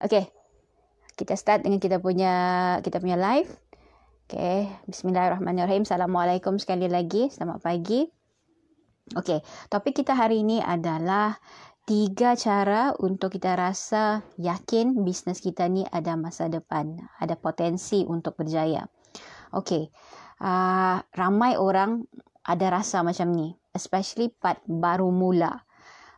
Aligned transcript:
Okay. 0.00 0.32
Kita 1.12 1.36
start 1.36 1.60
dengan 1.68 1.76
kita 1.76 2.00
punya 2.00 2.32
kita 2.80 3.04
punya 3.04 3.20
live. 3.20 3.52
Okay. 4.24 4.64
Bismillahirrahmanirrahim. 4.88 5.84
Assalamualaikum 5.84 6.56
sekali 6.56 6.88
lagi. 6.88 7.28
Selamat 7.28 7.60
pagi. 7.60 8.08
Okay. 9.12 9.44
Topik 9.68 10.00
kita 10.00 10.16
hari 10.16 10.40
ini 10.40 10.64
adalah 10.64 11.36
tiga 11.84 12.32
cara 12.32 12.96
untuk 12.96 13.36
kita 13.36 13.52
rasa 13.52 14.24
yakin 14.40 15.04
bisnes 15.04 15.44
kita 15.44 15.68
ni 15.68 15.84
ada 15.84 16.16
masa 16.16 16.48
depan. 16.48 16.96
Ada 17.20 17.36
potensi 17.36 18.00
untuk 18.08 18.40
berjaya. 18.40 18.88
Okay. 19.52 19.92
Uh, 20.40 20.96
ramai 21.12 21.60
orang 21.60 22.08
ada 22.40 22.72
rasa 22.72 23.04
macam 23.04 23.36
ni. 23.36 23.52
Especially 23.76 24.32
part 24.32 24.64
baru 24.64 25.12
mula. 25.12 25.60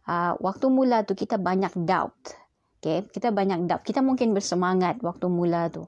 Uh, 0.06 0.38
waktu 0.38 0.70
mula 0.70 1.02
tu 1.02 1.18
kita 1.18 1.34
banyak 1.34 1.74
doubt. 1.82 2.41
Okay, 2.82 3.06
kita 3.06 3.30
banyak 3.30 3.70
doubt. 3.70 3.86
Kita 3.86 4.02
mungkin 4.02 4.34
bersemangat 4.34 4.98
waktu 5.06 5.30
mula 5.30 5.70
tu. 5.70 5.86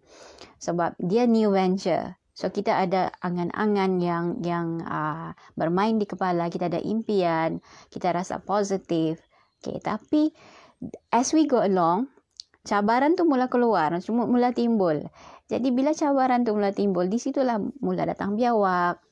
Sebab 0.62 0.94
dia 1.02 1.26
new 1.26 1.50
venture. 1.50 2.14
So 2.34 2.54
kita 2.54 2.86
ada 2.86 3.10
angan-angan 3.18 3.98
yang 3.98 4.24
yang 4.46 4.78
uh, 4.86 5.34
bermain 5.58 5.98
di 5.98 6.06
kepala, 6.06 6.46
kita 6.46 6.70
ada 6.70 6.78
impian, 6.78 7.58
kita 7.90 8.14
rasa 8.14 8.38
positif. 8.38 9.18
Okay, 9.58 9.82
tapi 9.82 10.30
as 11.10 11.34
we 11.34 11.50
go 11.50 11.66
along, 11.66 12.14
cabaran 12.62 13.18
tu 13.18 13.26
mula 13.26 13.50
keluar, 13.50 13.90
mula 14.10 14.54
timbul. 14.54 15.02
Jadi 15.50 15.74
bila 15.74 15.98
cabaran 15.98 16.46
tu 16.46 16.54
mula 16.54 16.70
timbul, 16.70 17.10
di 17.10 17.18
situlah 17.18 17.58
mula 17.82 18.06
datang 18.06 18.38
biawak. 18.38 19.02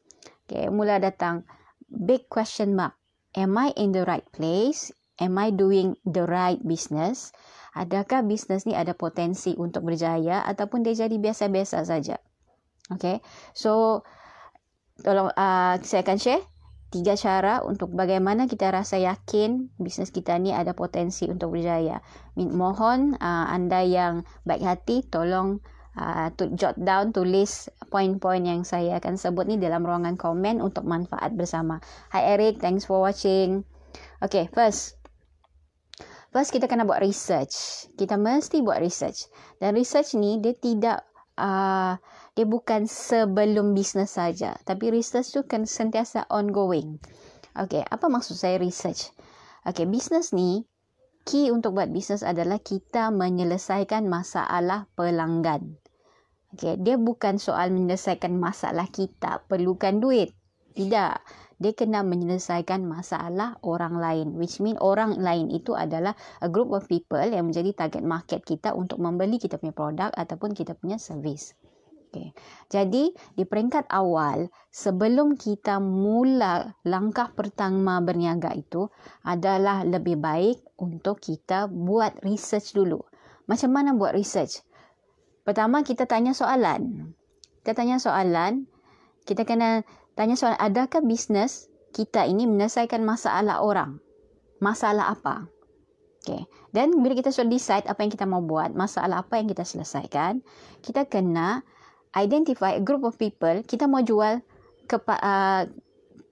Okay, 0.46 0.70
mula 0.70 1.02
datang 1.02 1.42
big 1.90 2.30
question 2.30 2.78
mark. 2.78 2.94
Am 3.34 3.58
I 3.58 3.74
in 3.74 3.90
the 3.90 4.06
right 4.06 4.26
place? 4.30 4.94
Am 5.18 5.34
I 5.34 5.50
doing 5.50 5.98
the 6.06 6.26
right 6.26 6.62
business? 6.62 7.34
Adakah 7.72 8.24
bisnes 8.24 8.68
ni 8.68 8.76
ada 8.76 8.92
potensi 8.92 9.56
untuk 9.56 9.88
berjaya 9.88 10.44
ataupun 10.44 10.84
dia 10.84 11.08
jadi 11.08 11.16
biasa-biasa 11.16 11.84
saja. 11.88 12.20
Okay, 12.92 13.24
so 13.56 14.04
tolong 15.00 15.32
uh, 15.32 15.80
saya 15.80 16.04
akan 16.04 16.18
share 16.20 16.44
tiga 16.92 17.16
cara 17.16 17.64
untuk 17.64 17.88
bagaimana 17.96 18.44
kita 18.44 18.68
rasa 18.68 19.00
yakin 19.00 19.72
bisnes 19.80 20.12
kita 20.12 20.36
ni 20.36 20.52
ada 20.52 20.76
potensi 20.76 21.24
untuk 21.24 21.56
berjaya. 21.56 22.04
Mohon 22.36 23.16
uh, 23.16 23.48
anda 23.48 23.80
yang 23.80 24.28
baik 24.44 24.60
hati 24.60 24.96
tolong 25.08 25.64
uh, 25.96 26.28
to 26.36 26.52
jot 26.52 26.76
down 26.76 27.16
tulis 27.16 27.72
poin-poin 27.88 28.44
yang 28.44 28.68
saya 28.68 29.00
akan 29.00 29.16
sebut 29.16 29.48
ni 29.48 29.56
dalam 29.56 29.80
ruangan 29.88 30.20
komen 30.20 30.60
untuk 30.60 30.84
manfaat 30.84 31.32
bersama. 31.32 31.80
Hi 32.12 32.36
Eric, 32.36 32.60
thanks 32.60 32.84
for 32.84 33.00
watching. 33.00 33.64
Okay, 34.20 34.52
first 34.52 35.01
First 36.32 36.56
kita 36.56 36.64
kena 36.64 36.88
buat 36.88 37.04
research. 37.04 37.86
Kita 37.92 38.16
mesti 38.16 38.64
buat 38.64 38.80
research. 38.80 39.28
Dan 39.60 39.76
research 39.76 40.16
ni 40.16 40.40
dia 40.40 40.56
tidak 40.56 41.04
uh, 41.36 42.00
dia 42.32 42.46
bukan 42.48 42.88
sebelum 42.88 43.76
bisnes 43.76 44.16
saja, 44.16 44.56
tapi 44.64 44.88
research 44.88 45.36
tu 45.36 45.44
kan 45.44 45.68
sentiasa 45.68 46.24
ongoing. 46.32 46.96
Okay, 47.52 47.84
apa 47.84 48.08
maksud 48.08 48.40
saya 48.40 48.56
research? 48.56 49.12
Okay, 49.68 49.84
bisnes 49.84 50.32
ni 50.32 50.64
key 51.28 51.52
untuk 51.52 51.76
buat 51.76 51.92
bisnes 51.92 52.24
adalah 52.24 52.58
kita 52.64 53.12
menyelesaikan 53.12 54.08
masalah 54.08 54.88
pelanggan. 54.96 55.76
Okay, 56.56 56.80
dia 56.80 56.96
bukan 56.96 57.36
soal 57.36 57.68
menyelesaikan 57.68 58.32
masalah 58.40 58.88
kita 58.88 59.44
perlukan 59.52 60.00
duit. 60.00 60.32
Tidak 60.72 61.12
dia 61.62 61.72
kena 61.72 62.02
menyelesaikan 62.02 62.82
masalah 62.82 63.54
orang 63.62 63.96
lain 64.02 64.34
which 64.34 64.58
mean 64.58 64.74
orang 64.82 65.14
lain 65.22 65.48
itu 65.54 65.78
adalah 65.78 66.18
a 66.42 66.50
group 66.50 66.74
of 66.74 66.90
people 66.90 67.22
yang 67.22 67.46
menjadi 67.46 67.70
target 67.86 68.02
market 68.02 68.42
kita 68.42 68.74
untuk 68.74 68.98
membeli 68.98 69.38
kita 69.38 69.62
punya 69.62 69.70
produk 69.70 70.10
ataupun 70.10 70.52
kita 70.58 70.74
punya 70.74 70.98
servis 70.98 71.54
Okay. 72.12 72.36
Jadi 72.68 73.08
di 73.32 73.48
peringkat 73.48 73.88
awal 73.88 74.52
sebelum 74.68 75.40
kita 75.40 75.80
mula 75.80 76.76
langkah 76.84 77.32
pertama 77.32 78.04
berniaga 78.04 78.52
itu 78.52 78.92
adalah 79.24 79.80
lebih 79.80 80.20
baik 80.20 80.60
untuk 80.76 81.24
kita 81.24 81.72
buat 81.72 82.20
research 82.20 82.76
dulu. 82.76 83.00
Macam 83.48 83.72
mana 83.72 83.96
buat 83.96 84.12
research? 84.12 84.60
Pertama 85.40 85.80
kita 85.80 86.04
tanya 86.04 86.36
soalan. 86.36 87.16
Kita 87.64 87.80
tanya 87.80 87.96
soalan, 87.96 88.68
kita 89.24 89.48
kena 89.48 89.80
tanya 90.14 90.36
soalan 90.36 90.60
adakah 90.60 91.00
bisnes 91.04 91.68
kita 91.92 92.24
ini 92.24 92.48
menyelesaikan 92.48 93.04
masalah 93.04 93.60
orang? 93.60 94.00
Masalah 94.62 95.12
apa? 95.12 95.48
Okay. 96.22 96.46
dan 96.70 96.94
bila 97.02 97.18
kita 97.18 97.34
sudah 97.34 97.50
decide 97.50 97.82
apa 97.90 97.98
yang 98.06 98.14
kita 98.14 98.30
mau 98.30 98.38
buat 98.38 98.78
masalah 98.78 99.26
apa 99.26 99.42
yang 99.42 99.50
kita 99.50 99.66
selesaikan 99.66 100.38
kita 100.78 101.02
kena 101.10 101.66
identify 102.14 102.78
a 102.78 102.82
group 102.82 103.02
of 103.02 103.18
people 103.18 103.58
kita 103.66 103.90
mau 103.90 104.06
jual 104.06 104.38
ke 104.86 105.02
uh, 105.02 105.66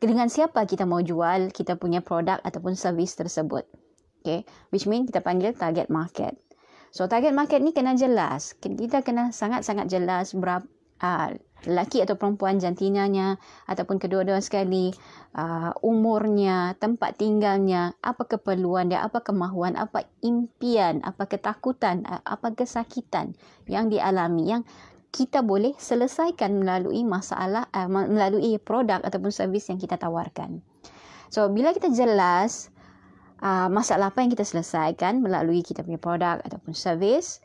dengan 0.01 0.31
siapa 0.33 0.65
kita 0.65 0.89
mau 0.89 1.03
jual 1.05 1.53
kita 1.53 1.77
punya 1.77 2.01
produk 2.01 2.41
ataupun 2.41 2.79
servis 2.79 3.19
tersebut. 3.19 3.69
Okay. 4.21 4.45
which 4.69 4.85
mean 4.85 5.09
kita 5.09 5.25
panggil 5.25 5.57
target 5.57 5.89
market. 5.89 6.37
So 6.93 7.09
target 7.09 7.33
market 7.33 7.65
ni 7.65 7.73
kena 7.73 7.97
jelas. 7.97 8.53
Kita 8.61 9.01
kena 9.01 9.33
sangat-sangat 9.33 9.89
jelas 9.89 10.37
berapa 10.37 10.69
uh, 11.01 11.33
lelaki 11.69 12.01
atau 12.01 12.17
perempuan 12.17 12.57
jantinanya 12.57 13.37
ataupun 13.69 14.01
kedua-dua 14.01 14.41
sekali 14.41 14.93
uh, 15.37 15.73
umurnya, 15.85 16.77
tempat 16.81 17.21
tinggalnya, 17.21 17.93
apa 18.01 18.25
keperluan 18.25 18.89
dia, 18.89 19.05
apa 19.05 19.21
kemahuan, 19.21 19.77
apa 19.77 20.09
impian, 20.25 21.05
apa 21.05 21.29
ketakutan, 21.29 22.07
uh, 22.09 22.23
apa 22.25 22.57
kesakitan 22.57 23.37
yang 23.69 23.93
dialami 23.93 24.57
yang 24.57 24.63
kita 25.11 25.43
boleh 25.43 25.75
selesaikan 25.75 26.63
melalui 26.63 27.03
masalah 27.03 27.67
uh, 27.75 27.91
melalui 27.91 28.57
produk 28.63 29.03
ataupun 29.03 29.35
servis 29.35 29.67
yang 29.69 29.77
kita 29.77 29.99
tawarkan. 29.99 30.63
So 31.31 31.51
bila 31.51 31.75
kita 31.75 31.91
jelas 31.91 32.71
uh, 33.43 33.67
masalah 33.67 34.15
apa 34.15 34.23
yang 34.23 34.31
kita 34.31 34.47
selesaikan 34.47 35.19
melalui 35.19 35.67
kita 35.67 35.83
punya 35.83 35.99
produk 35.99 36.39
ataupun 36.41 36.73
servis, 36.73 37.43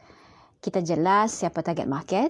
kita 0.61 0.81
jelas 0.85 1.33
siapa 1.33 1.65
target 1.65 1.89
market, 1.89 2.29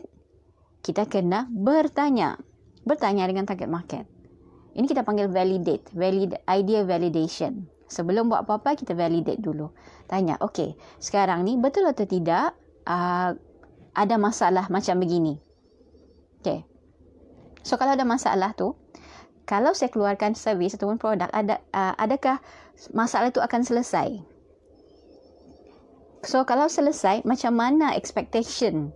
kita 0.86 1.10
kena 1.10 1.50
bertanya. 1.50 2.38
Bertanya 2.86 3.26
dengan 3.26 3.50
target 3.50 3.66
market. 3.66 4.06
Ini 4.78 4.86
kita 4.86 5.02
panggil 5.02 5.34
validate. 5.34 5.90
Valid, 5.98 6.38
idea 6.46 6.86
validation. 6.86 7.66
Sebelum 7.90 8.30
buat 8.30 8.46
apa-apa, 8.46 8.78
kita 8.78 8.94
validate 8.94 9.42
dulu. 9.42 9.74
Tanya, 10.06 10.38
okay, 10.38 10.78
sekarang 11.02 11.42
ni 11.42 11.58
betul 11.58 11.90
atau 11.90 12.06
tidak 12.06 12.54
uh, 12.86 13.34
ada 13.98 14.16
masalah 14.22 14.70
macam 14.70 15.02
begini? 15.02 15.42
Okay. 16.46 16.62
So, 17.66 17.82
kalau 17.82 17.98
ada 17.98 18.06
masalah 18.06 18.54
tu, 18.54 18.78
kalau 19.50 19.74
saya 19.74 19.90
keluarkan 19.90 20.38
servis 20.38 20.78
ataupun 20.78 21.02
produk, 21.02 21.34
ada, 21.34 21.66
uh, 21.74 21.98
adakah 21.98 22.38
masalah 22.94 23.34
itu 23.34 23.42
akan 23.42 23.66
selesai? 23.66 24.22
So, 26.22 26.46
kalau 26.46 26.70
selesai, 26.70 27.26
macam 27.26 27.58
mana 27.58 27.98
expectation 27.98 28.94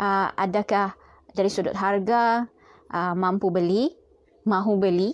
uh, 0.00 0.32
adakah 0.34 0.96
dari 1.36 1.52
sudut 1.52 1.76
harga 1.76 2.48
uh, 2.88 3.14
mampu 3.14 3.52
beli, 3.52 3.92
mahu 4.48 4.80
beli, 4.80 5.12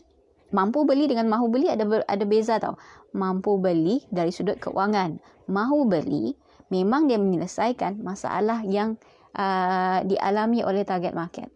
mampu 0.54 0.86
beli 0.86 1.10
dengan 1.10 1.26
mahu 1.26 1.50
beli 1.50 1.66
ada 1.66 1.82
ada 2.06 2.24
beza 2.24 2.62
tau. 2.62 2.78
Mampu 3.10 3.58
beli 3.58 4.06
dari 4.14 4.30
sudut 4.30 4.62
keuangan, 4.62 5.18
mahu 5.50 5.90
beli 5.90 6.38
memang 6.70 7.10
dia 7.10 7.18
menyelesaikan 7.18 8.02
masalah 8.02 8.62
yang 8.66 8.94
uh, 9.34 10.02
dialami 10.06 10.62
oleh 10.62 10.86
target 10.86 11.12
market. 11.12 11.48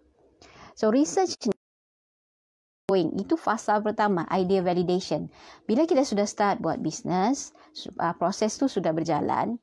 So 0.75 0.91
research 0.91 1.37
itu 2.91 3.39
fasa 3.39 3.79
pertama, 3.79 4.27
idea 4.35 4.67
validation. 4.67 5.31
Bila 5.62 5.87
kita 5.87 6.03
sudah 6.03 6.27
start 6.27 6.59
buat 6.59 6.83
bisnes, 6.83 7.55
uh, 8.03 8.11
proses 8.19 8.59
tu 8.59 8.67
sudah 8.67 8.91
berjalan, 8.91 9.62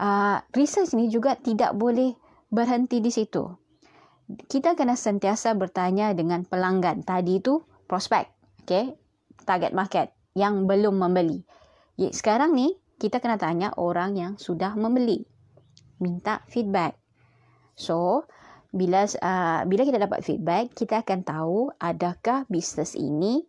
uh, 0.00 0.40
research 0.56 0.96
ni 0.96 1.12
juga 1.12 1.36
tidak 1.36 1.76
boleh 1.76 2.16
berhenti 2.50 3.02
di 3.02 3.10
situ. 3.10 3.46
Kita 4.26 4.74
kena 4.74 4.98
sentiasa 4.98 5.54
bertanya 5.54 6.10
dengan 6.14 6.42
pelanggan. 6.42 7.06
Tadi 7.06 7.38
itu 7.38 7.62
prospek, 7.86 8.26
okay? 8.66 8.98
target 9.46 9.70
market 9.70 10.10
yang 10.34 10.66
belum 10.66 10.98
membeli. 10.98 11.46
Sekarang 12.10 12.52
ni 12.52 12.74
kita 12.98 13.22
kena 13.22 13.38
tanya 13.38 13.72
orang 13.78 14.18
yang 14.18 14.32
sudah 14.36 14.74
membeli. 14.74 15.22
Minta 16.02 16.42
feedback. 16.50 16.98
So, 17.78 18.26
bila 18.74 19.06
uh, 19.06 19.64
bila 19.64 19.82
kita 19.86 20.02
dapat 20.02 20.20
feedback, 20.26 20.74
kita 20.76 21.06
akan 21.06 21.20
tahu 21.24 21.72
adakah 21.80 22.44
bisnes 22.50 22.98
ini 22.98 23.46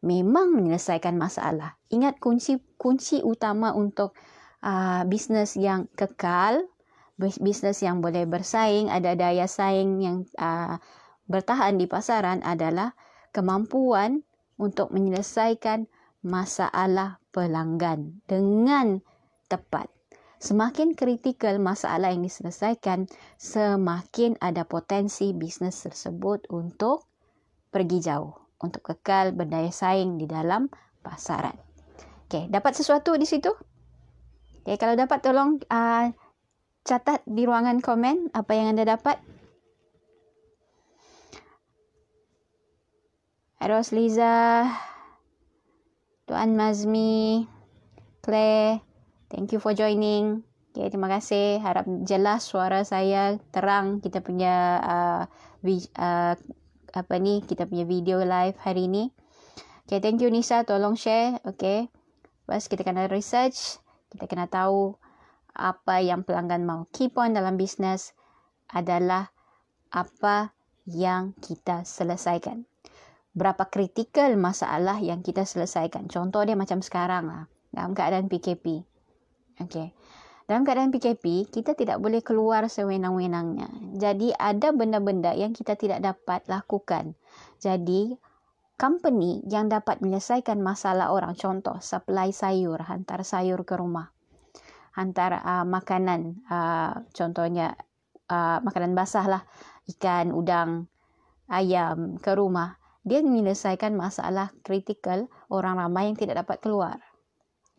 memang 0.00 0.56
menyelesaikan 0.56 1.16
masalah. 1.16 1.76
Ingat 1.92 2.16
kunci 2.22 2.56
kunci 2.80 3.20
utama 3.20 3.76
untuk 3.76 4.16
uh, 4.64 5.04
bisnes 5.04 5.60
yang 5.60 5.88
kekal 5.92 6.64
bisnes 7.20 7.84
yang 7.84 8.00
boleh 8.00 8.24
bersaing, 8.24 8.88
ada 8.88 9.12
daya 9.12 9.44
saing 9.44 10.00
yang 10.00 10.16
uh, 10.40 10.80
bertahan 11.28 11.76
di 11.76 11.84
pasaran 11.84 12.40
adalah 12.40 12.96
kemampuan 13.30 14.24
untuk 14.56 14.90
menyelesaikan 14.90 15.86
masalah 16.24 17.20
pelanggan 17.32 18.24
dengan 18.24 19.04
tepat. 19.46 19.88
Semakin 20.40 20.96
kritikal 20.96 21.60
masalah 21.60 22.16
yang 22.16 22.24
diselesaikan, 22.24 23.04
semakin 23.36 24.40
ada 24.40 24.64
potensi 24.64 25.36
bisnes 25.36 25.76
tersebut 25.84 26.48
untuk 26.48 27.04
pergi 27.68 28.00
jauh, 28.00 28.32
untuk 28.56 28.80
kekal 28.88 29.36
berdaya 29.36 29.68
saing 29.68 30.16
di 30.16 30.24
dalam 30.24 30.72
pasaran. 31.04 31.56
Okey, 32.24 32.48
dapat 32.48 32.72
sesuatu 32.72 33.12
di 33.20 33.28
situ? 33.28 33.52
Okey, 34.64 34.80
kalau 34.80 34.96
dapat 34.96 35.20
tolong 35.20 35.60
uh, 35.68 36.08
catat 36.84 37.20
di 37.28 37.44
ruangan 37.44 37.78
komen 37.84 38.32
apa 38.32 38.52
yang 38.56 38.76
anda 38.76 38.84
dapat. 38.84 39.20
Eros 43.60 43.92
Liza, 43.92 44.64
Tuan 46.24 46.56
Mazmi, 46.56 47.44
Claire, 48.24 48.80
thank 49.28 49.52
you 49.52 49.60
for 49.60 49.76
joining. 49.76 50.40
Okay, 50.70 50.88
terima 50.88 51.10
kasih. 51.12 51.60
Harap 51.60 51.84
jelas 52.06 52.46
suara 52.46 52.86
saya 52.86 53.36
terang 53.52 54.00
kita 54.00 54.22
punya 54.24 54.80
uh, 54.80 55.22
vi- 55.60 55.92
uh, 55.98 56.38
apa 56.94 57.14
ni 57.18 57.42
kita 57.44 57.66
punya 57.66 57.84
video 57.84 58.22
live 58.22 58.56
hari 58.62 58.88
ini. 58.88 59.10
Okay, 59.84 59.98
thank 59.98 60.22
you 60.22 60.30
Nisa. 60.30 60.62
Tolong 60.62 60.94
share. 60.94 61.42
Okay. 61.42 61.90
Lepas 62.46 62.70
kita 62.70 62.86
kena 62.86 63.10
research. 63.10 63.82
Kita 64.08 64.30
kena 64.30 64.46
tahu 64.46 64.94
apa 65.54 66.02
yang 66.02 66.26
pelanggan 66.26 66.66
mau. 66.66 66.86
Key 66.90 67.10
point 67.10 67.34
dalam 67.34 67.58
bisnes 67.58 68.14
adalah 68.70 69.30
apa 69.90 70.54
yang 70.86 71.34
kita 71.38 71.82
selesaikan 71.82 72.70
berapa 73.30 73.70
kritikal 73.70 74.34
masalah 74.34 74.98
yang 74.98 75.22
kita 75.22 75.46
selesaikan. 75.46 76.10
Contoh 76.10 76.42
dia 76.42 76.58
macam 76.58 76.82
sekarang 76.82 77.30
lah. 77.30 77.44
Dalam 77.70 77.94
keadaan 77.94 78.26
PKP. 78.26 78.82
Okay. 79.62 79.94
Dalam 80.50 80.66
keadaan 80.66 80.90
PKP, 80.90 81.46
kita 81.46 81.78
tidak 81.78 82.02
boleh 82.02 82.26
keluar 82.26 82.66
sewenang-wenangnya. 82.66 83.70
Jadi, 83.94 84.34
ada 84.34 84.74
benda-benda 84.74 85.30
yang 85.30 85.54
kita 85.54 85.78
tidak 85.78 86.02
dapat 86.02 86.42
lakukan. 86.50 87.14
Jadi, 87.62 88.18
company 88.74 89.46
yang 89.46 89.70
dapat 89.70 90.02
menyelesaikan 90.02 90.58
masalah 90.58 91.14
orang, 91.14 91.38
contoh, 91.38 91.78
supply 91.78 92.34
sayur, 92.34 92.82
hantar 92.82 93.22
sayur 93.22 93.62
ke 93.62 93.78
rumah. 93.78 94.10
Hantar 94.94 95.42
uh, 95.42 95.66
makanan, 95.66 96.42
uh, 96.50 97.06
contohnya, 97.14 97.78
uh, 98.26 98.58
makanan 98.62 98.92
basah 98.98 99.26
lah, 99.26 99.42
ikan, 99.86 100.34
udang, 100.34 100.90
ayam 101.50 102.18
ke 102.22 102.34
rumah 102.34 102.80
dia 103.00 103.24
menyelesaikan 103.24 103.96
masalah 103.96 104.52
kritikal 104.60 105.24
orang 105.48 105.80
ramai 105.80 106.12
yang 106.12 106.18
tidak 106.20 106.44
dapat 106.44 106.60
keluar. 106.60 107.00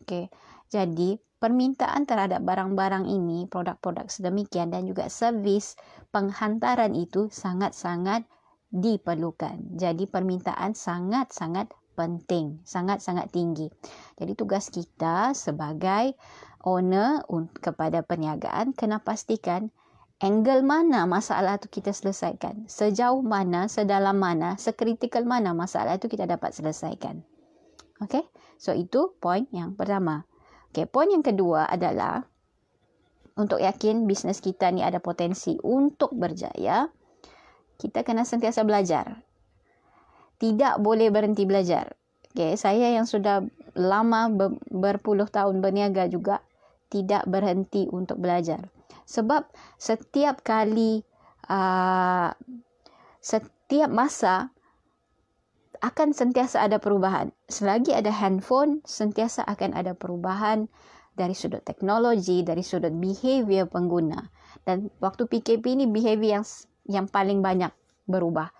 Okey. 0.02 0.26
Jadi, 0.66 1.14
permintaan 1.38 2.08
terhadap 2.10 2.42
barang-barang 2.42 3.06
ini, 3.06 3.46
produk-produk 3.46 4.10
sedemikian 4.10 4.74
dan 4.74 4.88
juga 4.88 5.06
servis 5.06 5.78
penghantaran 6.10 6.98
itu 6.98 7.30
sangat-sangat 7.30 8.26
diperlukan. 8.72 9.78
Jadi, 9.78 10.10
permintaan 10.10 10.74
sangat-sangat 10.74 11.70
penting, 11.94 12.58
sangat-sangat 12.66 13.30
tinggi. 13.30 13.70
Jadi, 14.18 14.32
tugas 14.34 14.74
kita 14.74 15.36
sebagai 15.38 16.18
owner 16.62 17.22
kepada 17.58 18.06
perniagaan 18.06 18.74
kena 18.74 19.02
pastikan 19.02 19.70
angle 20.22 20.62
mana 20.62 21.02
masalah 21.04 21.58
tu 21.58 21.66
kita 21.66 21.90
selesaikan. 21.90 22.70
Sejauh 22.70 23.20
mana, 23.20 23.66
sedalam 23.66 24.14
mana, 24.14 24.54
sekritikal 24.54 25.26
mana 25.26 25.50
masalah 25.52 25.98
tu 25.98 26.06
kita 26.06 26.30
dapat 26.30 26.54
selesaikan. 26.54 27.26
Okay, 27.98 28.22
so 28.58 28.70
itu 28.70 29.14
point 29.18 29.50
yang 29.50 29.74
pertama. 29.74 30.26
Okay, 30.70 30.86
point 30.86 31.10
yang 31.10 31.26
kedua 31.26 31.66
adalah 31.66 32.24
untuk 33.34 33.58
yakin 33.58 34.06
bisnes 34.06 34.38
kita 34.38 34.70
ni 34.70 34.86
ada 34.86 35.02
potensi 35.02 35.58
untuk 35.60 36.14
berjaya, 36.14 36.86
kita 37.82 38.06
kena 38.06 38.22
sentiasa 38.22 38.62
belajar. 38.62 39.26
Tidak 40.38 40.82
boleh 40.82 41.10
berhenti 41.10 41.46
belajar. 41.46 41.98
Okay, 42.32 42.56
saya 42.56 42.94
yang 42.94 43.04
sudah 43.04 43.44
lama 43.74 44.30
berpuluh 44.70 45.28
tahun 45.28 45.60
berniaga 45.60 46.08
juga 46.08 46.40
tidak 46.92 47.24
berhenti 47.24 47.88
untuk 47.88 48.20
belajar. 48.20 48.68
Sebab 49.08 49.48
setiap 49.80 50.44
kali 50.44 51.00
uh, 51.48 52.28
setiap 53.24 53.88
masa 53.88 54.52
akan 55.80 56.12
sentiasa 56.12 56.62
ada 56.62 56.76
perubahan. 56.76 57.32
Selagi 57.48 57.96
ada 57.96 58.12
handphone 58.12 58.84
sentiasa 58.84 59.42
akan 59.48 59.72
ada 59.72 59.96
perubahan 59.96 60.68
dari 61.16 61.32
sudut 61.32 61.64
teknologi 61.64 62.44
dari 62.44 62.60
sudut 62.60 62.92
behavior 62.92 63.66
pengguna. 63.66 64.20
Dan 64.62 64.92
waktu 65.00 65.26
PKP 65.26 65.64
ini 65.80 65.86
behavior 65.88 66.44
yang 66.44 66.46
yang 66.86 67.06
paling 67.08 67.40
banyak 67.40 67.72
berubah. 68.06 68.52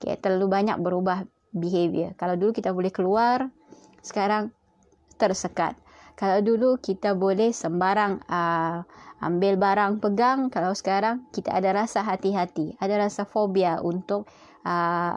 Okay, 0.00 0.16
terlalu 0.16 0.48
banyak 0.48 0.80
berubah 0.80 1.28
behavior. 1.52 2.16
Kalau 2.16 2.38
dulu 2.38 2.56
kita 2.56 2.72
boleh 2.72 2.88
keluar 2.88 3.52
sekarang 4.00 4.48
tersekat 5.20 5.76
kalau 6.18 6.40
dulu 6.44 6.78
kita 6.80 7.14
boleh 7.16 7.52
sembarang 7.54 8.22
uh, 8.26 8.82
ambil 9.20 9.60
barang 9.60 10.00
pegang, 10.00 10.48
kalau 10.48 10.72
sekarang 10.72 11.28
kita 11.30 11.52
ada 11.52 11.84
rasa 11.84 12.00
hati-hati, 12.00 12.76
ada 12.80 12.96
rasa 12.96 13.28
fobia 13.28 13.78
untuk 13.84 14.24
uh, 14.64 15.14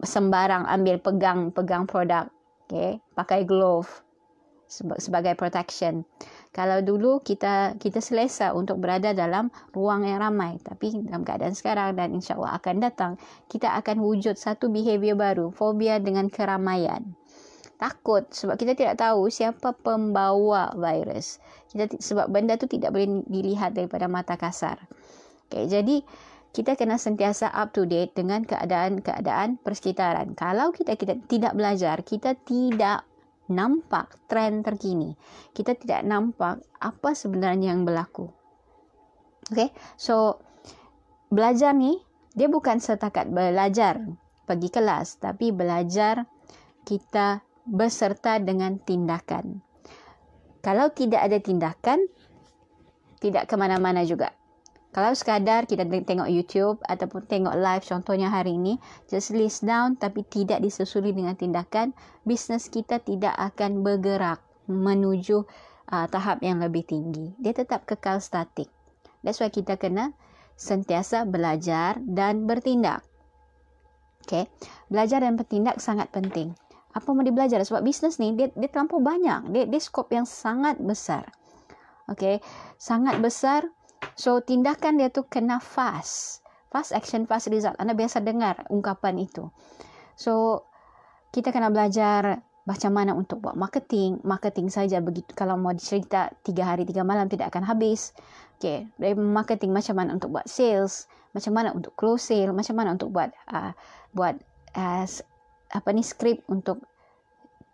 sembarang 0.00 0.68
ambil 0.68 0.96
pegang 1.00 1.40
pegang 1.52 1.84
produk, 1.88 2.28
okay? 2.68 3.00
pakai 3.16 3.44
glove 3.44 3.88
sebagai 5.00 5.34
protection. 5.34 6.06
Kalau 6.54 6.78
dulu 6.82 7.22
kita 7.22 7.74
kita 7.78 7.98
selesa 7.98 8.54
untuk 8.54 8.78
berada 8.78 9.10
dalam 9.10 9.50
ruang 9.74 10.06
yang 10.06 10.22
ramai, 10.22 10.58
tapi 10.62 10.94
dalam 11.02 11.26
keadaan 11.26 11.54
sekarang 11.54 11.98
dan 11.98 12.14
insya 12.14 12.38
Allah 12.38 12.58
akan 12.58 12.76
datang, 12.78 13.12
kita 13.50 13.74
akan 13.82 14.02
wujud 14.02 14.38
satu 14.38 14.70
behavior 14.70 15.18
baru, 15.18 15.50
fobia 15.50 15.98
dengan 15.98 16.30
keramaian 16.30 17.19
takut 17.80 18.28
sebab 18.28 18.60
kita 18.60 18.76
tidak 18.76 19.00
tahu 19.00 19.32
siapa 19.32 19.72
pembawa 19.72 20.76
virus. 20.76 21.40
Kita 21.72 21.88
sebab 21.96 22.28
benda 22.28 22.60
tu 22.60 22.68
tidak 22.68 22.92
boleh 22.92 23.24
dilihat 23.24 23.72
daripada 23.72 24.04
mata 24.06 24.36
kasar. 24.36 24.76
Okay, 25.48 25.64
jadi 25.64 26.04
kita 26.52 26.76
kena 26.76 27.00
sentiasa 27.00 27.48
up 27.48 27.72
to 27.72 27.88
date 27.88 28.12
dengan 28.12 28.44
keadaan-keadaan 28.44 29.58
persekitaran. 29.64 30.36
Kalau 30.36 30.76
kita 30.76 30.94
kita 31.00 31.16
tidak 31.24 31.56
belajar, 31.56 32.04
kita 32.04 32.36
tidak 32.44 33.08
nampak 33.50 34.14
trend 34.28 34.62
terkini. 34.62 35.16
Kita 35.56 35.74
tidak 35.74 36.04
nampak 36.04 36.60
apa 36.78 37.10
sebenarnya 37.16 37.74
yang 37.74 37.88
berlaku. 37.88 38.30
Okay, 39.50 39.74
so 39.98 40.38
belajar 41.32 41.74
ni 41.74 41.98
dia 42.36 42.46
bukan 42.46 42.78
setakat 42.78 43.26
belajar 43.32 43.98
pergi 44.46 44.68
kelas, 44.70 45.18
tapi 45.18 45.50
belajar 45.50 46.26
kita 46.86 47.42
beserta 47.68 48.40
dengan 48.40 48.80
tindakan. 48.80 49.60
Kalau 50.60 50.92
tidak 50.92 51.24
ada 51.24 51.40
tindakan, 51.40 52.04
tidak 53.20 53.48
ke 53.48 53.54
mana-mana 53.56 54.04
juga. 54.04 54.36
Kalau 54.90 55.14
sekadar 55.14 55.70
kita 55.70 55.86
tengok 55.86 56.26
YouTube 56.26 56.82
ataupun 56.82 57.22
tengok 57.30 57.54
live 57.54 57.84
contohnya 57.86 58.26
hari 58.26 58.58
ini, 58.58 58.74
just 59.06 59.30
list 59.30 59.62
down 59.62 59.94
tapi 59.94 60.26
tidak 60.26 60.58
disusuli 60.58 61.14
dengan 61.14 61.38
tindakan, 61.38 61.94
bisnes 62.26 62.66
kita 62.66 62.98
tidak 62.98 63.32
akan 63.38 63.86
bergerak 63.86 64.42
menuju 64.66 65.46
uh, 65.94 66.06
tahap 66.10 66.42
yang 66.42 66.58
lebih 66.58 66.82
tinggi. 66.82 67.38
Dia 67.38 67.54
tetap 67.54 67.86
kekal 67.86 68.18
statik. 68.18 68.66
That's 69.22 69.38
why 69.38 69.54
kita 69.54 69.78
kena 69.78 70.10
sentiasa 70.58 71.22
belajar 71.22 72.02
dan 72.02 72.50
bertindak. 72.50 73.06
Okay. 74.26 74.50
Belajar 74.90 75.22
dan 75.22 75.38
bertindak 75.38 75.78
sangat 75.78 76.10
penting 76.10 76.58
apa 76.90 77.06
mau 77.14 77.22
belajar 77.22 77.62
sebab 77.62 77.86
bisnes 77.86 78.18
ni 78.18 78.34
dia 78.34 78.50
dia 78.50 78.68
terlampau 78.70 78.98
banyak. 78.98 79.54
Dia 79.54 79.64
dia 79.70 79.80
skop 79.80 80.10
yang 80.10 80.26
sangat 80.26 80.78
besar. 80.82 81.30
Okey 82.10 82.42
sangat 82.74 83.22
besar. 83.22 83.70
So 84.18 84.42
tindakan 84.42 84.98
dia 84.98 85.08
tu 85.12 85.22
kena 85.30 85.62
fast. 85.62 86.42
Fast 86.70 86.90
action 86.90 87.30
fast 87.30 87.50
result. 87.50 87.78
Anda 87.78 87.94
biasa 87.94 88.22
dengar 88.22 88.66
ungkapan 88.70 89.22
itu. 89.22 89.54
So 90.18 90.66
kita 91.30 91.54
kena 91.54 91.70
belajar 91.70 92.42
macam 92.66 92.92
mana 92.94 93.14
untuk 93.14 93.38
buat 93.38 93.54
marketing. 93.54 94.22
Marketing 94.26 94.66
saja 94.66 94.98
begitu. 94.98 95.30
Kalau 95.38 95.54
mau 95.54 95.70
dicerita 95.70 96.34
tiga 96.42 96.74
hari 96.74 96.82
tiga 96.82 97.06
malam 97.06 97.30
tidak 97.30 97.54
akan 97.54 97.70
habis. 97.70 98.10
Okey 98.58 98.90
marketing 99.14 99.70
macam 99.70 99.94
mana 99.94 100.18
untuk 100.18 100.34
buat 100.34 100.50
sales? 100.50 101.06
Macam 101.30 101.54
mana 101.54 101.70
untuk 101.70 101.94
close 101.94 102.34
sale? 102.34 102.50
Macam 102.50 102.74
mana 102.74 102.98
untuk 102.98 103.14
buat 103.14 103.30
uh, 103.46 103.70
buat 104.10 104.34
uh, 104.74 105.06
apa 105.70 105.88
ni 105.94 106.02
skrip 106.02 106.42
untuk 106.50 106.82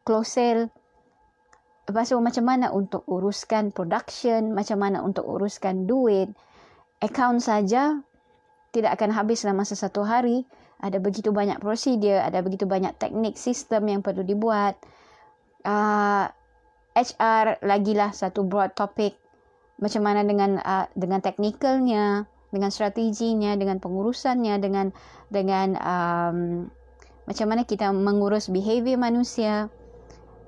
close 0.06 0.38
sale. 0.38 0.70
Lepas 1.86 2.10
tu 2.10 2.18
macam 2.18 2.44
mana 2.46 2.74
untuk 2.74 3.06
uruskan 3.06 3.70
production 3.70 4.54
macam 4.54 4.78
mana 4.82 5.02
untuk 5.02 5.26
uruskan 5.26 5.86
duit. 5.86 6.30
Account 7.02 7.42
saja 7.42 8.00
tidak 8.74 8.98
akan 9.00 9.14
habis 9.14 9.42
dalam 9.42 9.58
masa 9.58 9.78
satu 9.78 10.02
hari. 10.04 10.44
Ada 10.76 11.00
begitu 11.00 11.32
banyak 11.32 11.56
prosedur 11.62 12.20
ada 12.20 12.44
begitu 12.44 12.68
banyak 12.68 12.92
teknik 13.00 13.40
sistem 13.40 13.88
yang 13.88 14.00
perlu 14.04 14.22
dibuat. 14.26 14.76
Uh, 15.66 16.28
HR 16.96 17.60
lagilah 17.64 18.12
satu 18.12 18.44
broad 18.44 18.72
topic. 18.76 19.16
Macam 19.76 20.04
mana 20.04 20.24
dengan 20.24 20.56
uh, 20.60 20.88
dengan 20.96 21.20
teknikalnya, 21.20 22.24
dengan 22.48 22.72
strateginya, 22.72 23.52
dengan 23.54 23.76
pengurusannya, 23.78 24.54
dengan 24.56 24.86
dengan 25.28 25.68
um, 25.76 26.38
macam 27.26 27.46
mana 27.50 27.66
kita 27.66 27.90
mengurus 27.90 28.48
behavior 28.48 28.96
manusia, 28.96 29.68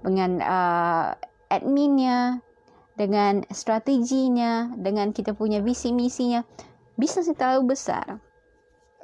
dengan 0.03 0.39
uh, 0.43 1.15
adminnya, 1.51 2.43
dengan 2.95 3.43
strateginya, 3.51 4.75
dengan 4.75 5.11
kita 5.15 5.35
punya 5.35 5.63
visi 5.63 5.91
misinya. 5.95 6.43
Bisnes 6.99 7.31
terlalu 7.31 7.75
besar. 7.75 8.19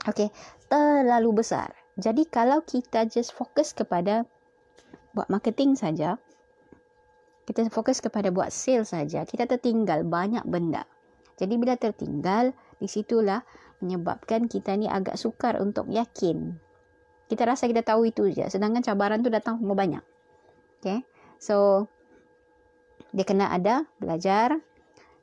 Okay, 0.05 0.31
terlalu 0.67 1.43
besar. 1.43 1.73
Jadi 1.95 2.27
kalau 2.27 2.61
kita 2.67 3.07
just 3.07 3.31
fokus 3.31 3.71
kepada 3.71 4.27
buat 5.15 5.31
marketing 5.31 5.79
saja, 5.79 6.19
kita 7.47 7.71
fokus 7.71 8.03
kepada 8.03 8.35
buat 8.35 8.51
sales 8.51 8.91
saja, 8.91 9.23
kita 9.23 9.47
tertinggal 9.47 10.03
banyak 10.03 10.43
benda. 10.43 10.85
Jadi 11.39 11.55
bila 11.55 11.79
tertinggal, 11.79 12.51
di 12.83 12.91
situlah 12.91 13.47
menyebabkan 13.79 14.51
kita 14.51 14.75
ni 14.75 14.91
agak 14.91 15.15
sukar 15.15 15.63
untuk 15.63 15.87
yakin. 15.87 16.59
Kita 17.25 17.49
rasa 17.49 17.65
kita 17.65 17.81
tahu 17.81 18.09
itu 18.13 18.29
saja, 18.33 18.53
sedangkan 18.53 18.85
cabaran 18.85 19.25
tu 19.25 19.33
datang 19.33 19.57
semua 19.57 19.77
banyak. 19.77 20.05
Okay, 20.81 21.01
so 21.41 21.89
dia 23.17 23.25
kena 23.25 23.49
ada 23.49 23.89
belajar, 23.97 24.61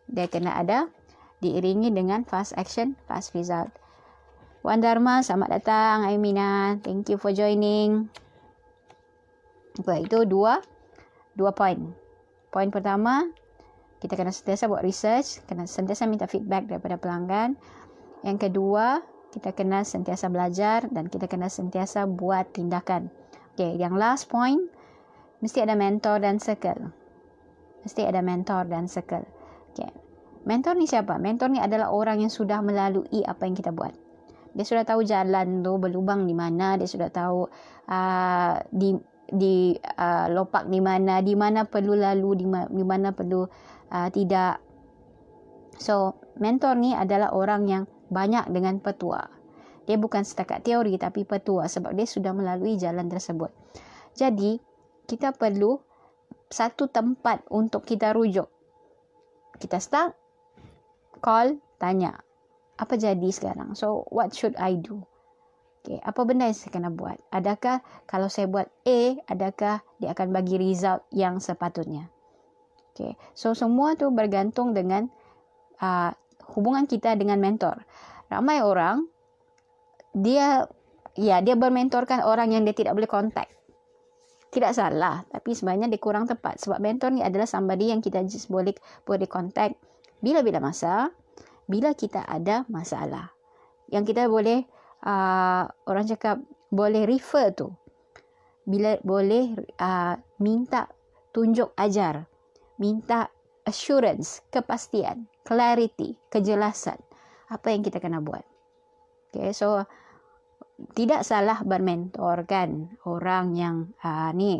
dia 0.09 0.25
kena 0.25 0.57
ada 0.57 0.89
diiringi 1.41 1.93
dengan 1.93 2.25
fast 2.25 2.57
action, 2.57 2.97
fast 3.05 3.33
result. 3.37 3.69
Wan 4.61 4.77
Dharma, 4.77 5.25
selamat 5.25 5.61
datang. 5.61 6.05
Aimina, 6.05 6.77
thank 6.85 7.09
you 7.09 7.17
for 7.17 7.33
joining. 7.33 8.09
Okay, 9.81 10.05
itu 10.05 10.21
dua, 10.29 10.61
dua 11.33 11.49
point. 11.49 11.81
Poin 12.53 12.69
pertama, 12.69 13.25
kita 13.97 14.13
kena 14.13 14.29
sentiasa 14.29 14.69
buat 14.69 14.85
research, 14.85 15.41
kena 15.49 15.65
sentiasa 15.65 16.05
minta 16.05 16.29
feedback 16.29 16.69
daripada 16.69 17.01
pelanggan. 17.01 17.57
Yang 18.21 18.49
kedua, 18.49 19.01
kita 19.31 19.55
kena 19.55 19.87
sentiasa 19.87 20.27
belajar 20.27 20.85
dan 20.91 21.07
kita 21.07 21.25
kena 21.25 21.47
sentiasa 21.47 22.03
buat 22.05 22.51
tindakan. 22.51 23.07
Okay, 23.55 23.79
yang 23.79 23.95
last 23.95 24.27
point, 24.27 24.59
mesti 25.39 25.63
ada 25.63 25.75
mentor 25.75 26.19
dan 26.19 26.39
circle. 26.39 26.91
Mesti 27.87 28.05
ada 28.05 28.21
mentor 28.21 28.67
dan 28.67 28.85
circle. 28.85 29.25
Okay. 29.73 29.89
Mentor 30.43 30.77
ni 30.77 30.85
siapa? 30.85 31.17
Mentor 31.17 31.53
ni 31.53 31.59
adalah 31.61 31.93
orang 31.93 32.21
yang 32.21 32.33
sudah 32.33 32.59
melalui 32.61 33.23
apa 33.23 33.45
yang 33.45 33.55
kita 33.55 33.71
buat. 33.71 33.93
Dia 34.51 34.65
sudah 34.67 34.83
tahu 34.83 35.07
jalan 35.07 35.63
tu 35.63 35.79
berlubang 35.79 36.27
di 36.27 36.35
mana, 36.35 36.75
dia 36.75 36.89
sudah 36.89 37.07
tahu 37.07 37.47
uh, 37.87 38.55
di 38.67 38.99
di 39.31 39.71
uh, 39.79 40.27
lopak 40.27 40.67
di 40.67 40.83
mana 40.83 41.23
di 41.23 41.39
mana 41.39 41.63
perlu 41.63 41.95
lalu 41.95 42.43
di, 42.43 42.45
ma- 42.45 42.67
di 42.67 42.83
mana 42.83 43.15
perlu 43.15 43.47
uh, 43.87 44.09
tidak 44.11 44.59
so 45.79 46.19
mentor 46.35 46.75
ni 46.75 46.91
adalah 46.91 47.31
orang 47.31 47.63
yang 47.63 47.83
banyak 48.11 48.51
dengan 48.51 48.83
petua. 48.83 49.23
Dia 49.87 49.97
bukan 49.97 50.21
setakat 50.21 50.67
teori 50.67 50.99
tapi 50.99 51.23
petua 51.25 51.65
sebab 51.65 51.95
dia 51.95 52.05
sudah 52.05 52.35
melalui 52.35 52.77
jalan 52.77 53.07
tersebut. 53.07 53.49
Jadi 54.13 54.59
kita 55.07 55.31
perlu 55.33 55.79
satu 56.51 56.91
tempat 56.91 57.47
untuk 57.47 57.87
kita 57.87 58.11
rujuk. 58.11 58.51
Kita 59.57 59.79
start 59.79 60.13
call 61.23 61.57
tanya. 61.79 62.19
Apa 62.75 62.99
jadi 62.99 63.29
sekarang? 63.31 63.73
So 63.73 64.05
what 64.11 64.35
should 64.35 64.59
i 64.59 64.75
do? 64.75 65.07
Okay, 65.81 65.97
apa 65.97 66.21
benda 66.29 66.45
yang 66.45 66.53
saya 66.53 66.77
kena 66.77 66.93
buat? 66.93 67.17
Adakah 67.33 67.81
kalau 68.05 68.29
saya 68.29 68.45
buat 68.45 68.69
A, 68.85 69.17
adakah 69.25 69.81
dia 69.97 70.13
akan 70.13 70.29
bagi 70.29 70.61
result 70.61 71.01
yang 71.09 71.41
sepatutnya? 71.41 72.05
Okay, 72.93 73.17
so 73.33 73.57
semua 73.57 73.97
tu 73.97 74.13
bergantung 74.13 74.77
dengan 74.77 75.09
uh, 75.81 76.13
hubungan 76.55 76.85
kita 76.87 77.15
dengan 77.15 77.39
mentor. 77.39 77.83
Ramai 78.31 78.63
orang 78.63 79.07
dia 80.11 80.67
ya 81.15 81.39
dia 81.39 81.55
bermentorkan 81.55 82.23
orang 82.23 82.55
yang 82.55 82.63
dia 82.67 82.75
tidak 82.75 82.95
boleh 82.95 83.09
kontak. 83.09 83.47
Tidak 84.51 84.75
salah, 84.75 85.23
tapi 85.31 85.55
sebenarnya 85.55 85.87
dia 85.87 85.95
kurang 85.95 86.27
tepat 86.27 86.59
sebab 86.59 86.83
mentor 86.83 87.15
ni 87.15 87.23
adalah 87.23 87.47
somebody 87.47 87.87
yang 87.87 88.03
kita 88.03 88.19
just 88.27 88.51
boleh 88.51 88.75
boleh 89.07 89.23
kontak 89.23 89.79
bila-bila 90.19 90.59
masa, 90.59 91.07
bila 91.71 91.95
kita 91.95 92.27
ada 92.27 92.67
masalah. 92.67 93.31
Yang 93.87 94.11
kita 94.11 94.27
boleh 94.27 94.67
uh, 95.07 95.63
orang 95.87 96.03
cakap 96.03 96.43
boleh 96.71 97.07
refer 97.07 97.51
tu 97.55 97.71
bila 98.63 98.95
boleh 99.03 99.51
uh, 99.81 100.15
minta 100.39 100.87
tunjuk 101.33 101.73
ajar 101.75 102.29
minta 102.77 103.27
assurance 103.71 104.43
kepastian 104.51 105.31
clarity 105.47 106.19
kejelasan 106.27 106.99
apa 107.47 107.71
yang 107.71 107.81
kita 107.81 108.03
kena 108.03 108.19
buat 108.19 108.43
okay 109.31 109.55
so 109.55 109.87
tidak 110.91 111.23
salah 111.23 111.63
bermentor 111.63 112.43
kan 112.43 112.91
orang 113.07 113.55
yang 113.55 113.75
uh, 114.03 114.35
ni 114.35 114.59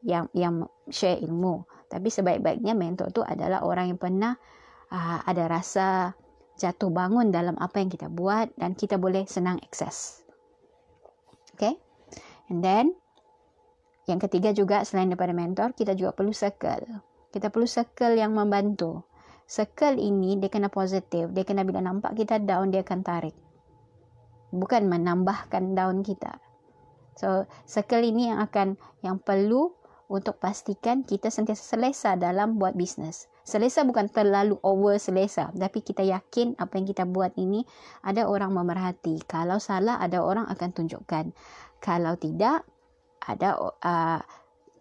yang 0.00 0.32
yang 0.32 0.64
share 0.88 1.20
ilmu 1.20 1.68
tapi 1.86 2.08
sebaik-baiknya 2.08 2.72
mentor 2.72 3.12
tu 3.12 3.22
adalah 3.22 3.62
orang 3.62 3.94
yang 3.94 4.00
pernah 4.00 4.34
uh, 4.90 5.18
ada 5.22 5.46
rasa 5.46 6.16
jatuh 6.56 6.88
bangun 6.88 7.28
dalam 7.30 7.54
apa 7.60 7.78
yang 7.78 7.92
kita 7.92 8.08
buat 8.08 8.50
dan 8.56 8.72
kita 8.72 8.96
boleh 8.96 9.28
senang 9.28 9.60
akses. 9.60 10.24
Okay. 11.56 11.76
And 12.48 12.64
then, 12.64 12.96
yang 14.08 14.20
ketiga 14.20 14.56
juga 14.56 14.82
selain 14.82 15.12
daripada 15.12 15.36
mentor, 15.36 15.76
kita 15.76 15.92
juga 15.92 16.16
perlu 16.16 16.32
circle. 16.32 16.84
Kita 17.36 17.52
perlu 17.52 17.68
circle 17.68 18.16
yang 18.16 18.32
membantu. 18.32 19.04
Circle 19.44 20.00
ini 20.00 20.40
dia 20.40 20.48
kena 20.48 20.72
positif. 20.72 21.28
Dia 21.36 21.44
kena 21.44 21.68
bila 21.68 21.84
nampak 21.84 22.16
kita 22.16 22.40
down, 22.40 22.72
dia 22.72 22.80
akan 22.80 23.04
tarik. 23.04 23.36
Bukan 24.56 24.88
menambahkan 24.88 25.76
down 25.76 26.00
kita. 26.00 26.40
So, 27.12 27.44
circle 27.68 28.08
ini 28.08 28.32
yang 28.32 28.40
akan, 28.40 28.80
yang 29.04 29.20
perlu 29.20 29.76
untuk 30.08 30.40
pastikan 30.40 31.04
kita 31.04 31.28
sentiasa 31.28 31.76
selesa 31.76 32.16
dalam 32.16 32.56
buat 32.56 32.72
bisnes. 32.72 33.28
Selesa 33.44 33.84
bukan 33.84 34.08
terlalu 34.08 34.56
over 34.64 34.96
selesa. 34.96 35.52
Tapi 35.52 35.84
kita 35.84 36.08
yakin 36.08 36.56
apa 36.56 36.72
yang 36.80 36.88
kita 36.88 37.04
buat 37.04 37.36
ini 37.36 37.68
ada 38.00 38.24
orang 38.24 38.56
memerhati. 38.56 39.20
Kalau 39.28 39.60
salah 39.60 40.00
ada 40.00 40.24
orang 40.24 40.48
akan 40.48 40.72
tunjukkan. 40.72 41.36
Kalau 41.84 42.16
tidak 42.16 42.64
ada 43.20 43.60
uh, 43.60 44.24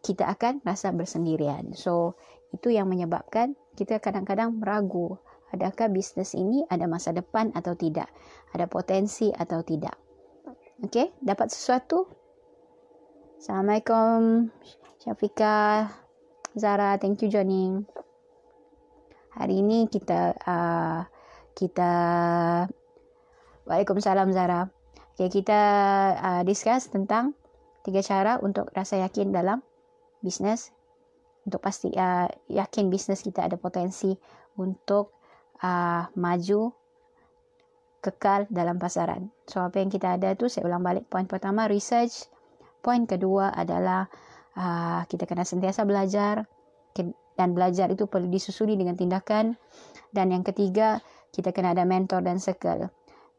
kita 0.06 0.30
akan 0.30 0.62
rasa 0.62 0.94
bersendirian. 0.94 1.74
So 1.74 2.14
itu 2.56 2.72
yang 2.72 2.88
menyebabkan 2.88 3.60
kita 3.76 4.00
kadang-kadang 4.00 4.56
meragu. 4.56 5.20
Adakah 5.52 5.92
bisnes 5.92 6.34
ini 6.36 6.64
ada 6.68 6.88
masa 6.88 7.12
depan 7.12 7.52
atau 7.56 7.76
tidak? 7.76 8.10
Ada 8.52 8.66
potensi 8.66 9.30
atau 9.32 9.62
tidak? 9.62 9.96
Okay, 10.84 11.12
dapat 11.24 11.52
sesuatu? 11.52 12.08
Assalamualaikum 13.40 14.52
Syafiqah 15.04 15.92
Zara, 16.56 16.98
thank 16.98 17.22
you 17.24 17.30
joining 17.30 17.86
hari 19.36 19.60
ini 19.60 19.92
kita 19.92 20.32
uh, 20.48 21.04
kita 21.56 21.94
Waalaikumsalam 23.68 24.32
Zara. 24.32 24.72
Okay, 25.16 25.32
kita 25.32 25.62
uh, 26.20 26.42
discuss 26.44 26.92
tentang 26.92 27.36
tiga 27.88 28.04
cara 28.04 28.38
untuk 28.44 28.68
rasa 28.76 29.00
yakin 29.04 29.32
dalam 29.32 29.64
bisnes 30.20 30.76
untuk 31.46 31.62
pasti 31.62 31.94
uh, 31.94 32.26
yakin 32.50 32.90
bisnes 32.90 33.22
kita 33.22 33.46
ada 33.46 33.56
potensi 33.56 34.12
untuk 34.58 35.14
uh, 35.62 36.10
maju 36.18 36.74
kekal 38.02 38.46
dalam 38.50 38.78
pasaran. 38.78 39.30
So 39.50 39.62
apa 39.62 39.82
yang 39.82 39.90
kita 39.90 40.18
ada 40.18 40.34
tu 40.38 40.50
saya 40.50 40.66
ulang 40.66 40.82
balik 40.82 41.10
poin 41.10 41.26
pertama 41.26 41.70
research, 41.70 42.30
poin 42.82 43.06
kedua 43.10 43.54
adalah 43.54 44.10
uh, 44.58 45.02
kita 45.06 45.26
kena 45.30 45.46
sentiasa 45.46 45.86
belajar. 45.86 46.46
Dan 47.36 47.52
belajar 47.52 47.92
itu 47.92 48.08
perlu 48.08 48.32
disusuli 48.32 48.80
dengan 48.80 48.96
tindakan. 48.96 49.60
Dan 50.08 50.32
yang 50.32 50.48
ketiga 50.48 51.04
kita 51.36 51.52
kena 51.52 51.76
ada 51.76 51.84
mentor 51.84 52.24
dan 52.24 52.40
circle. 52.40 52.88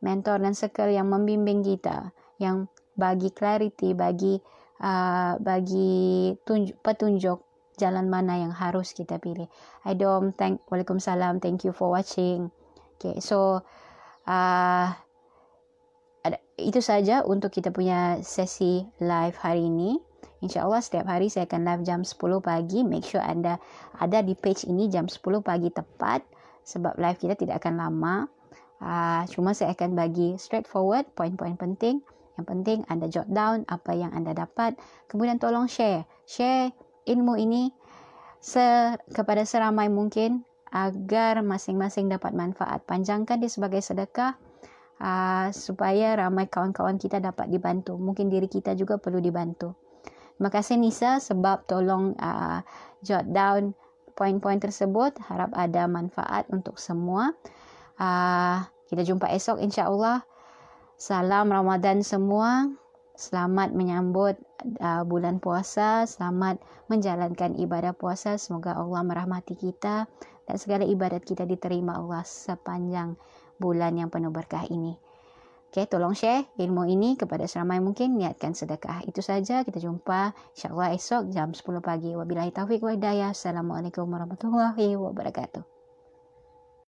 Mentor 0.04 0.44
dan 0.44 0.52
circle 0.52 0.92
yang 0.92 1.08
membimbing 1.08 1.64
kita 1.64 2.12
yang 2.36 2.68
bagi 2.92 3.32
clarity 3.32 3.96
bagi 3.96 4.36
uh, 4.84 5.40
bagi 5.40 6.36
tunjuk, 6.44 6.76
petunjuk 6.84 7.40
jalan 7.76 8.08
mana 8.08 8.40
yang 8.40 8.52
harus 8.52 8.96
kita 8.96 9.20
pilih 9.20 9.48
Aidom 9.84 10.32
thank 10.32 10.64
Waalaikumsalam 10.68 11.40
thank 11.44 11.64
you 11.64 11.72
for 11.76 11.92
watching 11.92 12.48
okay 12.96 13.20
so 13.20 13.60
uh, 14.24 14.88
itu 16.56 16.80
saja 16.80 17.22
untuk 17.22 17.52
kita 17.52 17.70
punya 17.70 18.18
sesi 18.24 18.88
live 18.98 19.36
hari 19.38 19.68
ini 19.68 20.00
InsyaAllah 20.44 20.84
setiap 20.84 21.08
hari 21.08 21.32
saya 21.32 21.48
akan 21.48 21.64
live 21.64 21.82
jam 21.82 22.00
10 22.04 22.16
pagi. 22.44 22.84
Make 22.84 23.08
sure 23.08 23.24
anda 23.24 23.56
ada 23.96 24.20
di 24.20 24.36
page 24.36 24.68
ini 24.68 24.92
jam 24.92 25.08
10 25.08 25.18
pagi 25.40 25.72
tepat. 25.72 26.20
Sebab 26.66 27.00
live 27.00 27.18
kita 27.18 27.34
tidak 27.38 27.64
akan 27.64 27.80
lama. 27.80 28.16
Uh, 28.76 29.24
cuma 29.32 29.56
saya 29.56 29.72
akan 29.72 29.96
bagi 29.96 30.36
straightforward 30.36 31.08
poin-poin 31.16 31.56
penting. 31.56 32.04
Yang 32.36 32.46
penting 32.52 32.78
anda 32.92 33.08
jot 33.08 33.28
down 33.32 33.64
apa 33.64 33.96
yang 33.96 34.12
anda 34.12 34.36
dapat. 34.36 34.76
Kemudian 35.08 35.40
tolong 35.40 35.64
share. 35.72 36.04
Share 36.28 36.68
ilmu 37.06 37.38
ini 37.38 37.70
se 38.42 38.94
kepada 39.14 39.42
seramai 39.46 39.88
mungkin 39.88 40.44
agar 40.70 41.40
masing-masing 41.40 42.10
dapat 42.10 42.34
manfaat. 42.34 42.82
Panjangkan 42.84 43.40
dia 43.40 43.50
sebagai 43.50 43.80
sedekah 43.80 44.36
uh, 45.00 45.48
supaya 45.54 46.18
ramai 46.18 46.50
kawan-kawan 46.50 47.00
kita 47.00 47.22
dapat 47.22 47.48
dibantu. 47.48 47.96
Mungkin 47.96 48.28
diri 48.28 48.50
kita 48.50 48.76
juga 48.76 49.00
perlu 49.00 49.22
dibantu. 49.22 49.72
Terima 50.36 50.52
kasih 50.52 50.76
Nisa 50.76 51.16
sebab 51.16 51.64
tolong 51.64 52.12
uh, 52.20 52.60
jot 53.00 53.24
down 53.32 53.72
poin-poin 54.12 54.60
tersebut. 54.60 55.16
Harap 55.32 55.56
ada 55.56 55.88
manfaat 55.88 56.44
untuk 56.52 56.76
semua. 56.76 57.32
Uh, 57.96 58.60
kita 58.92 59.00
jumpa 59.00 59.32
esok 59.32 59.64
insya-Allah. 59.64 60.28
Salam 61.00 61.48
Ramadan 61.48 62.04
semua. 62.04 62.68
Selamat 63.16 63.72
menyambut 63.72 64.36
uh, 64.80 65.02
bulan 65.04 65.38
puasa, 65.42 66.04
selamat 66.08 66.60
menjalankan 66.88 67.56
ibadah 67.60 67.92
puasa. 67.92 68.40
Semoga 68.40 68.76
Allah 68.76 69.02
merahmati 69.04 69.54
kita 69.56 70.08
dan 70.46 70.56
segala 70.56 70.86
ibadat 70.86 71.26
kita 71.26 71.44
diterima 71.44 71.98
Allah 71.98 72.22
sepanjang 72.22 73.18
bulan 73.58 73.96
yang 73.98 74.08
penuh 74.08 74.32
berkah 74.32 74.64
ini. 74.68 74.96
Okay, 75.76 75.84
tolong 75.90 76.16
share 76.16 76.48
ilmu 76.56 76.88
ini 76.88 77.20
kepada 77.20 77.44
seramai 77.44 77.84
mungkin. 77.84 78.16
Niatkan 78.16 78.56
sedekah. 78.56 79.04
Itu 79.04 79.20
saja. 79.20 79.60
Kita 79.60 79.76
jumpa 79.76 80.32
insyaAllah 80.56 80.96
esok 80.96 81.28
jam 81.34 81.52
10 81.52 81.84
pagi. 81.84 82.16
Wabillahi 82.16 82.54
taufiq 82.54 82.80
wa 82.80 82.96
hidayah. 82.96 83.36
Assalamualaikum 83.36 84.08
warahmatullahi 84.08 84.96
wabarakatuh. 84.96 85.75